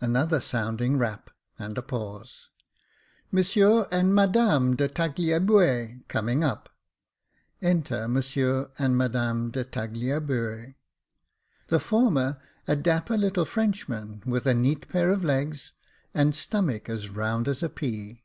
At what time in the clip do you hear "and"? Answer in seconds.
1.58-1.76, 3.90-4.14, 8.78-8.96, 16.14-16.34